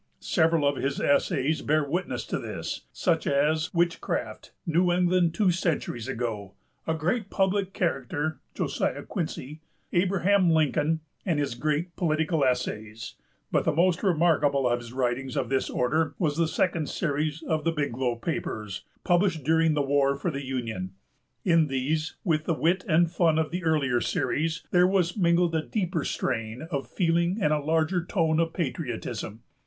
[0.19, 6.07] Several of his essays bear witness to this, such as Witchcraft, New England Two Centuries
[6.07, 6.55] Ago,
[6.87, 9.61] A Great Public Character (Josiah Quincy),
[9.93, 13.13] Abraham Lincoln, and his great Political Essays.
[13.51, 17.63] But the most remarkable of his writings of this order was the second series of
[17.63, 20.95] The Biglow Papers, published during the war for the Union.
[21.45, 25.61] In these, with the wit and fun of the earlier series, there was mingled a
[25.61, 29.43] deeper strain of feeling and a larger tone of patriotism.